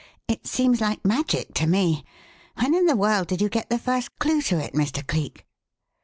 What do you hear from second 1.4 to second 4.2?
to me. When in the world did you get the first